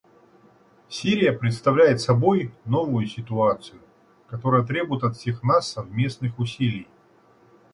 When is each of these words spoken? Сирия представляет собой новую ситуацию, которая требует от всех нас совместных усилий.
Сирия 0.89 1.31
представляет 1.31 2.01
собой 2.01 2.51
новую 2.65 3.05
ситуацию, 3.05 3.79
которая 4.31 4.63
требует 4.65 5.03
от 5.03 5.15
всех 5.15 5.43
нас 5.43 5.71
совместных 5.71 6.39
усилий. 6.39 6.87